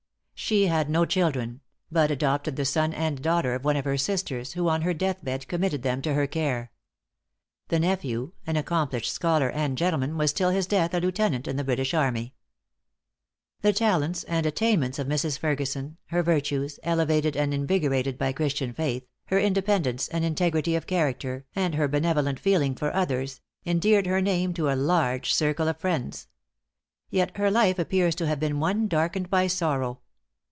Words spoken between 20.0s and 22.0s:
and integrity of character, and her